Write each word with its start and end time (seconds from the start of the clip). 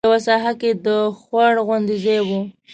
یوه 0.07 0.19
ساحه 0.27 0.53
کې 0.61 0.71
د 0.85 0.87
خوړ 1.19 1.53
غوندې 1.67 1.95
ځای 2.03 2.19
و. 2.27 2.29